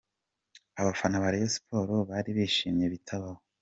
[0.81, 3.41] Abafana ba Rayon Sports bari bishimye bitabaho.